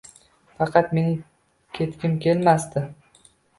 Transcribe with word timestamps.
Faqat 0.61 0.95
mening 0.99 1.19
ketgim 1.81 2.17
kelmasdi 2.27 2.87